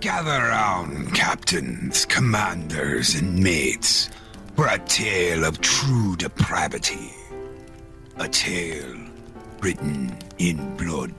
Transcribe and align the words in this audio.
Gather 0.00 0.30
round, 0.30 1.14
captains, 1.14 2.06
commanders, 2.06 3.14
and 3.16 3.38
mates, 3.38 4.08
for 4.56 4.66
a 4.66 4.78
tale 4.78 5.44
of 5.44 5.60
true 5.60 6.16
depravity. 6.16 7.12
A 8.16 8.26
tale 8.26 8.96
written 9.60 10.16
in 10.38 10.74
blood. 10.78 11.12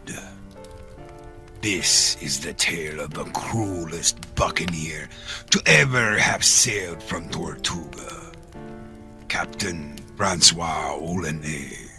This 1.61 2.19
is 2.23 2.39
the 2.39 2.53
tale 2.53 2.99
of 2.99 3.13
the 3.13 3.25
cruelest 3.25 4.33
buccaneer 4.33 5.09
to 5.51 5.61
ever 5.67 6.17
have 6.17 6.43
sailed 6.43 7.03
from 7.03 7.29
Tortuga, 7.29 8.31
Captain 9.27 9.95
Francois 10.17 10.95
L'Olonnais. 10.99 11.90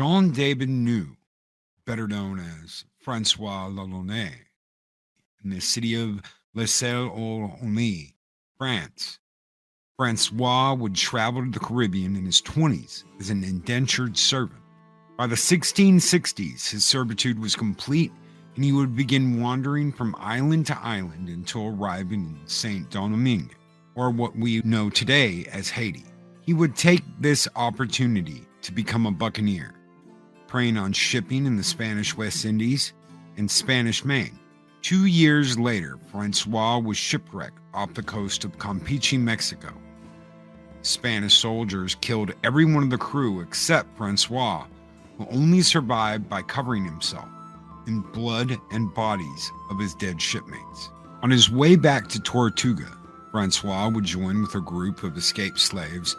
Jean 0.00 0.30
David 0.30 0.70
Nau, 0.70 1.04
better 1.84 2.08
known 2.08 2.40
as 2.40 2.86
Francois 3.00 3.66
L'Olonnais, 3.66 4.46
in 5.44 5.50
the 5.50 5.60
city 5.60 5.94
of 5.94 6.22
Les 6.54 6.72
Sables-d'Olonne, 6.72 8.14
France. 8.56 9.18
Francois 9.98 10.72
would 10.72 10.94
travel 10.94 11.44
to 11.44 11.50
the 11.50 11.60
Caribbean 11.60 12.16
in 12.16 12.24
his 12.24 12.40
20s 12.40 13.04
as 13.20 13.28
an 13.28 13.44
indentured 13.44 14.16
servant. 14.16 14.62
By 15.18 15.26
the 15.26 15.36
1660s, 15.36 16.70
his 16.70 16.82
servitude 16.82 17.38
was 17.38 17.54
complete 17.54 18.10
and 18.56 18.64
he 18.64 18.72
would 18.72 18.96
begin 18.96 19.42
wandering 19.42 19.92
from 19.92 20.16
island 20.18 20.66
to 20.68 20.82
island 20.82 21.28
until 21.28 21.76
arriving 21.78 22.38
in 22.40 22.46
Saint 22.46 22.88
Domingue, 22.88 23.54
or 23.94 24.08
what 24.08 24.34
we 24.34 24.62
know 24.62 24.88
today 24.88 25.46
as 25.52 25.68
Haiti. 25.68 26.06
He 26.40 26.54
would 26.54 26.74
take 26.74 27.02
this 27.18 27.46
opportunity 27.54 28.46
to 28.62 28.72
become 28.72 29.04
a 29.04 29.12
buccaneer, 29.12 29.74
preying 30.50 30.76
on 30.76 30.92
shipping 30.92 31.46
in 31.46 31.56
the 31.56 31.62
Spanish 31.62 32.16
West 32.16 32.44
Indies 32.44 32.92
and 33.36 33.48
Spanish 33.48 34.04
Main. 34.04 34.36
Two 34.82 35.06
years 35.06 35.56
later, 35.56 35.96
Francois 36.10 36.78
was 36.78 36.98
shipwrecked 36.98 37.60
off 37.72 37.94
the 37.94 38.02
coast 38.02 38.44
of 38.44 38.58
Campeche, 38.58 39.16
Mexico. 39.16 39.72
Spanish 40.82 41.34
soldiers 41.38 41.94
killed 42.00 42.32
every 42.42 42.64
one 42.64 42.82
of 42.82 42.90
the 42.90 42.98
crew 42.98 43.40
except 43.40 43.96
Francois, 43.96 44.66
who 45.18 45.26
only 45.30 45.62
survived 45.62 46.28
by 46.28 46.42
covering 46.42 46.84
himself 46.84 47.28
in 47.86 48.00
blood 48.00 48.58
and 48.72 48.92
bodies 48.92 49.52
of 49.70 49.78
his 49.78 49.94
dead 49.94 50.20
shipmates. 50.20 50.90
On 51.22 51.30
his 51.30 51.48
way 51.48 51.76
back 51.76 52.08
to 52.08 52.20
Tortuga, 52.20 52.90
Francois 53.30 53.88
would 53.88 54.04
join 54.04 54.42
with 54.42 54.56
a 54.56 54.60
group 54.60 55.04
of 55.04 55.16
escaped 55.16 55.60
slaves 55.60 56.16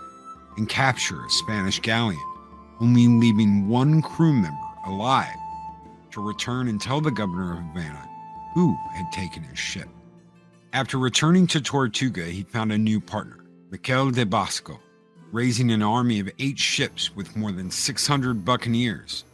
and 0.55 0.69
capture 0.69 1.25
a 1.25 1.29
Spanish 1.29 1.81
galleon, 1.81 2.21
only 2.81 3.07
leaving 3.07 3.69
one 3.69 4.01
crew 4.01 4.33
member 4.33 4.57
alive 4.87 5.37
to 6.09 6.21
return 6.21 6.67
and 6.67 6.81
tell 6.81 6.99
the 6.99 7.11
governor 7.11 7.53
of 7.53 7.59
Havana 7.59 8.09
who 8.53 8.75
had 8.93 9.11
taken 9.11 9.43
his 9.43 9.59
ship. 9.59 9.87
After 10.73 10.97
returning 10.97 11.47
to 11.47 11.61
Tortuga, 11.61 12.25
he 12.25 12.43
found 12.43 12.71
a 12.71 12.77
new 12.77 12.99
partner, 12.99 13.45
Michel 13.69 14.11
le 14.11 14.25
Basque, 14.25 14.71
raising 15.31 15.71
an 15.71 15.81
army 15.81 16.19
of 16.19 16.31
eight 16.39 16.57
ships 16.57 17.15
with 17.15 17.35
more 17.35 17.51
than 17.51 17.69
600 17.69 18.43
buccaneers. 18.43 19.25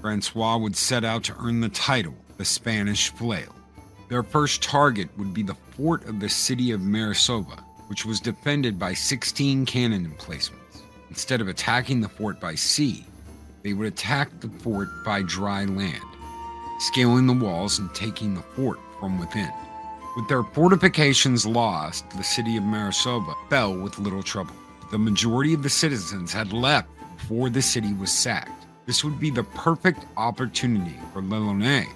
Francois 0.00 0.56
would 0.56 0.76
set 0.76 1.04
out 1.04 1.24
to 1.24 1.36
earn 1.38 1.60
the 1.60 1.68
title, 1.68 2.14
the 2.38 2.44
Spanish 2.44 3.10
Flail. 3.10 3.54
Their 4.08 4.22
first 4.22 4.62
target 4.62 5.08
would 5.18 5.34
be 5.34 5.42
the 5.42 5.54
fort 5.54 6.06
of 6.06 6.20
the 6.20 6.28
city 6.28 6.70
of 6.70 6.80
Maracaibo, 6.80 7.56
which 7.88 8.06
was 8.06 8.20
defended 8.20 8.78
by 8.78 8.94
16 8.94 9.66
cannon 9.66 10.04
emplacements. 10.04 10.61
Instead 11.12 11.42
of 11.42 11.48
attacking 11.48 12.00
the 12.00 12.08
fort 12.08 12.40
by 12.40 12.54
sea, 12.54 13.04
they 13.62 13.74
would 13.74 13.86
attack 13.86 14.30
the 14.40 14.48
fort 14.48 14.88
by 15.04 15.20
dry 15.20 15.66
land, 15.66 16.02
scaling 16.78 17.26
the 17.26 17.34
walls 17.34 17.78
and 17.78 17.94
taking 17.94 18.34
the 18.34 18.40
fort 18.40 18.78
from 18.98 19.18
within. 19.18 19.52
With 20.16 20.26
their 20.28 20.42
fortifications 20.42 21.44
lost, 21.44 22.08
the 22.16 22.22
city 22.24 22.56
of 22.56 22.62
Maracaibo 22.62 23.36
fell 23.50 23.76
with 23.76 23.98
little 23.98 24.22
trouble. 24.22 24.54
The 24.90 24.98
majority 24.98 25.52
of 25.52 25.62
the 25.62 25.68
citizens 25.68 26.32
had 26.32 26.54
left 26.54 26.88
before 27.18 27.50
the 27.50 27.60
city 27.60 27.92
was 27.92 28.10
sacked. 28.10 28.64
This 28.86 29.04
would 29.04 29.20
be 29.20 29.28
the 29.28 29.44
perfect 29.44 30.06
opportunity 30.16 30.98
for 31.12 31.20
L'Olonnais 31.20 31.90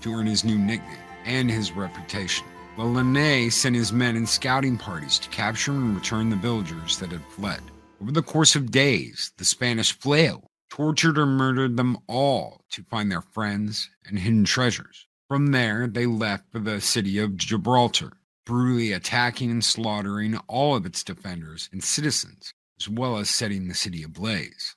to 0.00 0.12
earn 0.12 0.26
his 0.26 0.42
new 0.42 0.58
nickname 0.58 0.98
and 1.24 1.48
his 1.48 1.70
reputation. 1.70 2.44
L'Olonnais 2.76 3.48
sent 3.50 3.76
his 3.76 3.92
men 3.92 4.16
in 4.16 4.26
scouting 4.26 4.76
parties 4.76 5.20
to 5.20 5.28
capture 5.28 5.70
and 5.70 5.94
return 5.94 6.30
the 6.30 6.34
villagers 6.34 6.98
that 6.98 7.12
had 7.12 7.24
fled. 7.26 7.62
Over 8.00 8.12
the 8.12 8.22
course 8.22 8.54
of 8.54 8.70
days, 8.70 9.32
the 9.38 9.44
Spanish 9.44 9.92
flail 9.92 10.50
tortured 10.68 11.16
or 11.16 11.24
murdered 11.24 11.76
them 11.76 11.96
all 12.06 12.64
to 12.70 12.82
find 12.82 13.10
their 13.10 13.22
friends 13.22 13.88
and 14.04 14.18
hidden 14.18 14.44
treasures. 14.44 15.06
From 15.28 15.48
there, 15.48 15.86
they 15.86 16.06
left 16.06 16.52
for 16.52 16.58
the 16.58 16.80
city 16.80 17.18
of 17.18 17.36
Gibraltar, 17.36 18.12
brutally 18.44 18.92
attacking 18.92 19.50
and 19.50 19.64
slaughtering 19.64 20.36
all 20.46 20.76
of 20.76 20.84
its 20.84 21.02
defenders 21.02 21.70
and 21.72 21.82
citizens, 21.82 22.52
as 22.78 22.88
well 22.88 23.16
as 23.16 23.30
setting 23.30 23.66
the 23.66 23.74
city 23.74 24.02
ablaze. 24.02 24.76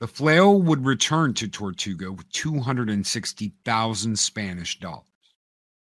The 0.00 0.06
flail 0.06 0.60
would 0.60 0.84
return 0.84 1.32
to 1.34 1.48
Tortuga 1.48 2.12
with 2.12 2.28
260,000 2.32 4.18
Spanish 4.18 4.78
dollars. 4.78 5.06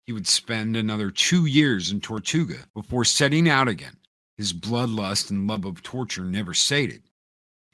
He 0.04 0.12
would 0.12 0.26
spend 0.26 0.76
another 0.76 1.10
two 1.10 1.46
years 1.46 1.90
in 1.90 2.00
Tortuga 2.00 2.66
before 2.74 3.04
setting 3.04 3.48
out 3.48 3.68
again, 3.68 3.96
his 4.40 4.54
bloodlust 4.54 5.28
and 5.28 5.46
love 5.46 5.66
of 5.66 5.82
torture 5.82 6.24
never 6.24 6.54
sated. 6.54 7.02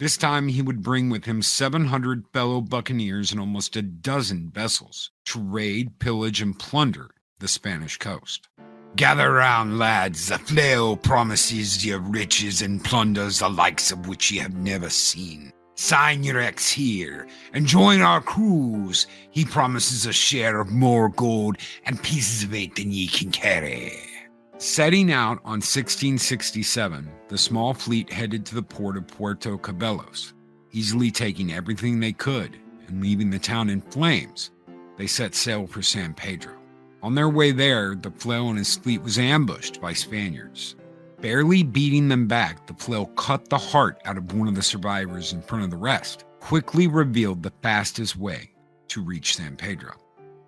This 0.01 0.17
time 0.17 0.49
he 0.49 0.63
would 0.63 0.83
bring 0.83 1.11
with 1.11 1.25
him 1.25 1.41
700 1.41 2.25
fellow 2.33 2.61
buccaneers 2.61 3.31
and 3.31 3.39
almost 3.39 3.77
a 3.77 3.83
dozen 3.83 4.51
vessels 4.51 5.13
to 5.27 5.41
raid, 5.41 6.01
pillage, 6.01 6.43
and 6.43 6.59
plunder 6.59 7.13
the 7.39 7.47
Spanish 7.47 7.99
coast. 7.99 8.49
Gather 8.97 9.35
round, 9.35 9.79
lads. 9.79 10.27
The 10.27 10.39
flail 10.39 10.97
promises 10.97 11.87
you 11.87 11.99
riches 11.99 12.63
and 12.63 12.83
plunders 12.83 13.39
the 13.39 13.49
likes 13.49 13.93
of 13.93 14.09
which 14.09 14.33
ye 14.33 14.39
have 14.39 14.57
never 14.57 14.91
seen. 14.91 15.53
Sign 15.77 16.25
your 16.25 16.41
ex 16.41 16.69
here 16.69 17.29
and 17.53 17.65
join 17.65 18.01
our 18.01 18.21
crews. 18.21 19.07
He 19.31 19.45
promises 19.45 20.05
a 20.05 20.13
share 20.13 20.59
of 20.59 20.73
more 20.73 21.11
gold 21.11 21.59
and 21.85 22.03
pieces 22.03 22.43
of 22.43 22.55
eight 22.55 22.75
than 22.75 22.91
ye 22.91 23.07
can 23.07 23.31
carry. 23.31 24.16
Setting 24.59 25.13
out 25.13 25.39
on 25.45 25.61
1667, 25.61 27.11
the 27.29 27.37
small 27.37 27.75
fleet 27.75 28.11
headed 28.11 28.47
to 28.47 28.55
the 28.55 28.63
port 28.63 28.97
of 28.97 29.07
Puerto 29.07 29.59
Cabellos, 29.59 30.33
easily 30.73 31.11
taking 31.11 31.53
everything 31.53 32.01
they 32.01 32.15
could 32.15 32.59
and 32.89 33.03
leaving 33.03 33.29
the 33.29 33.39
town 33.39 33.69
in 33.69 33.83
flames. 33.83 34.53
They 34.97 35.09
set 35.09 35.35
sail 35.35 35.67
for 35.67 35.83
San 35.83 36.15
Pedro. 36.15 36.55
On 37.03 37.15
their 37.15 37.29
way 37.29 37.53
there, 37.53 37.95
the 37.95 38.11
flail 38.11 38.49
and 38.49 38.57
his 38.57 38.79
fleet 38.79 39.03
was 39.03 39.19
ambushed 39.19 39.79
by 39.83 39.93
Spaniards. 39.93 40.75
Barely 41.21 41.63
beating 41.63 42.09
them 42.09 42.27
back, 42.27 42.67
the 42.67 42.73
flail 42.73 43.07
cut 43.09 43.51
the 43.51 43.59
heart 43.59 44.01
out 44.07 44.17
of 44.17 44.33
one 44.33 44.49
of 44.49 44.55
the 44.55 44.63
survivors 44.63 45.35
in 45.35 45.43
front 45.43 45.65
of 45.65 45.71
the 45.71 45.77
rest, 45.77 46.25
quickly 46.41 46.87
revealed 46.87 47.43
the 47.43 47.53
fastest 47.63 48.17
way 48.17 48.53
to 48.89 49.03
reach 49.03 49.37
San 49.37 49.55
Pedro. 49.55 49.93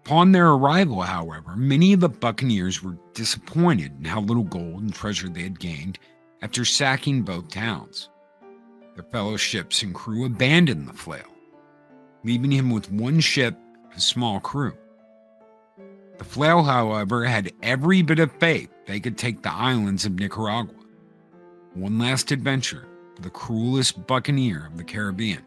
Upon 0.08 0.32
their 0.32 0.48
arrival, 0.48 1.02
however, 1.02 1.54
many 1.54 1.92
of 1.92 2.00
the 2.00 2.08
buccaneers 2.08 2.82
were 2.82 2.96
disappointed 3.12 3.92
in 3.98 4.06
how 4.06 4.22
little 4.22 4.42
gold 4.42 4.80
and 4.80 4.94
treasure 4.94 5.28
they 5.28 5.42
had 5.42 5.60
gained 5.60 5.98
after 6.40 6.64
sacking 6.64 7.20
both 7.20 7.50
towns. 7.50 8.08
Their 8.94 9.04
fellow 9.04 9.36
ships 9.36 9.82
and 9.82 9.94
crew 9.94 10.24
abandoned 10.24 10.88
the 10.88 10.94
flail, 10.94 11.28
leaving 12.24 12.50
him 12.50 12.70
with 12.70 12.90
one 12.90 13.20
ship 13.20 13.54
and 13.84 13.98
a 13.98 14.00
small 14.00 14.40
crew. 14.40 14.72
The 16.16 16.24
flail, 16.24 16.62
however, 16.62 17.26
had 17.26 17.52
every 17.62 18.00
bit 18.00 18.18
of 18.18 18.32
faith 18.40 18.70
they 18.86 19.00
could 19.00 19.18
take 19.18 19.42
the 19.42 19.52
islands 19.52 20.06
of 20.06 20.18
Nicaragua. 20.18 20.72
One 21.74 21.98
last 21.98 22.32
adventure 22.32 22.86
for 23.14 23.20
the 23.20 23.28
cruelest 23.28 24.06
buccaneer 24.06 24.68
of 24.68 24.78
the 24.78 24.84
Caribbean. 24.84 25.44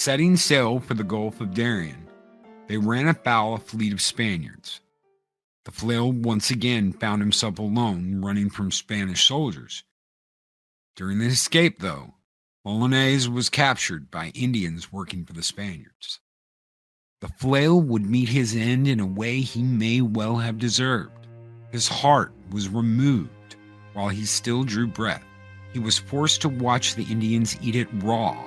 Setting 0.00 0.38
sail 0.38 0.80
for 0.80 0.94
the 0.94 1.04
Gulf 1.04 1.42
of 1.42 1.52
Darien, 1.52 2.08
they 2.68 2.78
ran 2.78 3.06
afoul 3.06 3.52
a 3.52 3.58
fleet 3.58 3.92
of 3.92 4.00
Spaniards. 4.00 4.80
The 5.66 5.72
flail 5.72 6.10
once 6.10 6.50
again 6.50 6.94
found 6.94 7.20
himself 7.20 7.58
alone 7.58 8.22
running 8.22 8.48
from 8.48 8.70
Spanish 8.70 9.26
soldiers. 9.26 9.84
During 10.96 11.18
the 11.18 11.26
escape, 11.26 11.80
though, 11.80 12.14
L'Olonnais 12.64 13.28
was 13.28 13.50
captured 13.50 14.10
by 14.10 14.28
Indians 14.28 14.90
working 14.90 15.26
for 15.26 15.34
the 15.34 15.42
Spaniards. 15.42 16.20
The 17.20 17.28
flail 17.28 17.78
would 17.78 18.06
meet 18.06 18.30
his 18.30 18.56
end 18.56 18.88
in 18.88 19.00
a 19.00 19.06
way 19.06 19.42
he 19.42 19.62
may 19.62 20.00
well 20.00 20.36
have 20.36 20.56
deserved. 20.56 21.26
His 21.72 21.88
heart 21.88 22.32
was 22.50 22.70
removed 22.70 23.56
while 23.92 24.08
he 24.08 24.24
still 24.24 24.64
drew 24.64 24.86
breath. 24.86 25.26
He 25.74 25.78
was 25.78 25.98
forced 25.98 26.40
to 26.40 26.48
watch 26.48 26.94
the 26.94 27.04
Indians 27.04 27.58
eat 27.60 27.76
it 27.76 27.88
raw 28.02 28.46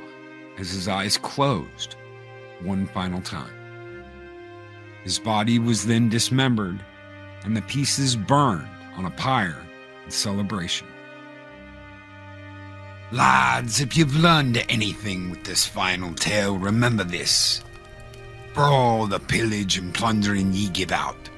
as 0.57 0.71
his 0.71 0.87
eyes 0.87 1.17
closed 1.17 1.95
one 2.61 2.85
final 2.87 3.21
time. 3.21 3.53
His 5.03 5.19
body 5.19 5.59
was 5.59 5.85
then 5.85 6.09
dismembered 6.09 6.83
and 7.43 7.55
the 7.55 7.61
pieces 7.63 8.15
burned 8.15 8.67
on 8.95 9.05
a 9.05 9.11
pyre 9.11 9.61
in 10.05 10.11
celebration. 10.11 10.87
Lads, 13.11 13.79
if 13.79 13.95
you've 13.95 14.15
learned 14.15 14.63
anything 14.69 15.29
with 15.29 15.43
this 15.43 15.67
final 15.67 16.13
tale, 16.13 16.57
remember 16.57 17.03
this. 17.03 17.61
For 18.53 18.63
all 18.63 19.07
the 19.07 19.19
pillage 19.19 19.77
and 19.77 19.93
plundering 19.93 20.53
ye 20.53 20.69
give 20.69 20.91
out, 20.91 21.29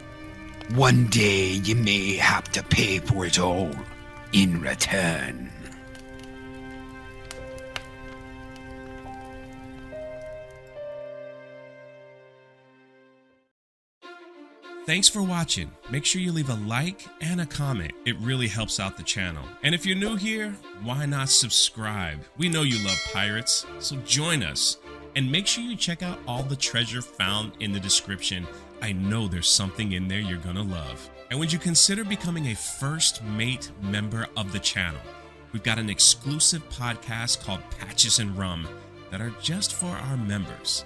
one 0.73 1.07
day 1.07 1.51
ye 1.51 1.73
may 1.73 2.15
have 2.15 2.49
to 2.51 2.63
pay 2.63 2.99
for 2.99 3.25
it 3.25 3.39
all 3.39 3.71
in 4.31 4.61
return. 4.61 5.51
Thanks 14.85 15.09
for 15.09 15.23
watching. 15.23 15.71
Make 15.89 16.05
sure 16.05 16.21
you 16.21 16.31
leave 16.31 16.51
a 16.51 16.55
like 16.67 17.07
and 17.19 17.41
a 17.41 17.45
comment. 17.47 17.93
It 18.05 18.19
really 18.19 18.47
helps 18.47 18.79
out 18.79 18.97
the 18.97 19.03
channel. 19.03 19.43
And 19.63 19.73
if 19.73 19.83
you're 19.83 19.97
new 19.97 20.15
here, 20.15 20.55
why 20.83 21.07
not 21.07 21.29
subscribe? 21.29 22.19
We 22.37 22.49
know 22.49 22.61
you 22.61 22.77
love 22.85 22.99
pirates, 23.11 23.65
so 23.79 23.95
join 24.05 24.43
us. 24.43 24.77
And 25.15 25.31
make 25.31 25.47
sure 25.47 25.63
you 25.63 25.75
check 25.75 26.03
out 26.03 26.19
all 26.27 26.43
the 26.43 26.55
treasure 26.55 27.01
found 27.01 27.53
in 27.61 27.71
the 27.71 27.79
description. 27.79 28.45
I 28.79 28.91
know 28.91 29.27
there's 29.27 29.49
something 29.49 29.93
in 29.93 30.07
there 30.07 30.19
you're 30.19 30.37
gonna 30.37 30.61
love. 30.61 31.09
And 31.31 31.39
would 31.39 31.51
you 31.51 31.57
consider 31.57 32.03
becoming 32.03 32.49
a 32.51 32.55
first 32.55 33.23
mate 33.23 33.71
member 33.81 34.27
of 34.37 34.51
the 34.51 34.59
channel? 34.59 35.01
We've 35.51 35.63
got 35.63 35.79
an 35.79 35.89
exclusive 35.89 36.61
podcast 36.69 37.43
called 37.43 37.61
Patches 37.79 38.19
and 38.19 38.37
Rum 38.37 38.67
that 39.09 39.19
are 39.19 39.33
just 39.41 39.73
for 39.73 39.87
our 39.87 40.17
members. 40.17 40.85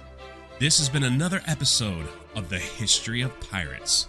This 0.60 0.76
has 0.76 0.90
been 0.90 1.04
another 1.04 1.40
episode 1.46 2.06
of 2.36 2.50
the 2.50 2.58
History 2.58 3.22
of 3.22 3.40
Pirates. 3.40 4.08